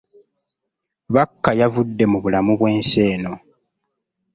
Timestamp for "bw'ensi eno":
2.59-3.33